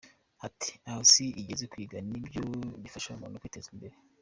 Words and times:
Ati 0.47 0.71
“Aho 0.87 0.99
isi 1.07 1.25
igeze 1.41 1.63
kwiga 1.71 1.97
nibyo 2.09 2.43
bifasha 2.83 3.07
umuntu 3.15 3.39
kwiteza 3.41 3.67
imbere. 3.75 3.95